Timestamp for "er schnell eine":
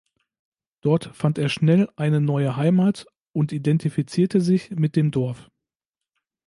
1.37-2.21